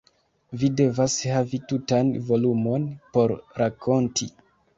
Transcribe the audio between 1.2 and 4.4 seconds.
havi tutan volumon por rakonti.